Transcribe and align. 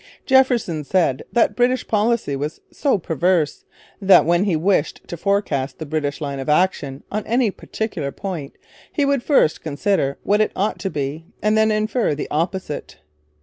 Jefferson 0.25 0.83
said 0.83 1.21
that 1.31 1.55
British 1.55 1.87
policy 1.87 2.35
was 2.35 2.59
so 2.71 2.97
perverse, 2.97 3.65
that 4.01 4.25
when 4.25 4.45
he 4.45 4.55
wished 4.55 4.99
to 5.07 5.15
forecast 5.15 5.77
the 5.77 5.85
British 5.85 6.19
line 6.19 6.39
of 6.39 6.49
action 6.49 7.03
on 7.11 7.23
any 7.27 7.51
particular 7.51 8.11
point 8.11 8.55
he 8.91 9.05
would 9.05 9.21
first 9.21 9.61
consider 9.61 10.17
what 10.23 10.41
it 10.41 10.51
ought 10.55 10.79
to 10.79 10.89
be 10.89 11.27
and 11.39 11.55
then 11.55 11.69
infer 11.69 12.15
the 12.15 12.27
opposite. 12.31 12.97